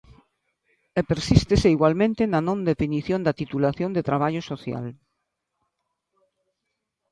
E 0.99 1.01
persístese 1.09 1.67
igualmente 1.75 2.21
na 2.31 2.41
non 2.47 2.59
definición 2.71 3.19
da 3.23 3.37
titulación 3.41 3.89
de 3.93 4.05
Traballo 4.09 4.41
Social. 4.51 4.87